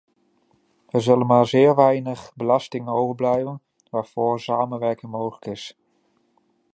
Er 0.87 1.01
zullen 1.01 1.25
maar 1.27 1.45
zeer 1.45 1.75
weinig 1.75 2.31
belastingen 2.35 2.93
overblijven 2.93 3.61
waarvoor 3.89 4.39
samenwerking 4.39 5.11
mogelijk 5.11 5.45
is. 5.45 5.77